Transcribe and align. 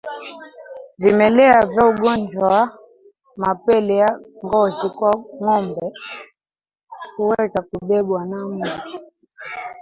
Vimelea 1.01 1.65
vya 1.65 1.85
ugonjwa 1.85 2.47
wa 2.49 2.71
mapele 3.41 3.95
ya 3.95 4.11
ngozi 4.45 4.89
kwa 4.89 5.11
ngombe 5.41 5.91
huweza 7.17 7.61
kubebwa 7.71 8.25
na 8.25 8.37
mbu 8.47 8.69